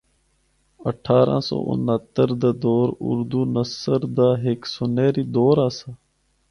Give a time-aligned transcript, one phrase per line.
[0.89, 5.89] اٹھارہ سو انہتر دا دور آردو نثر دا ہک سنہری دور آسا۔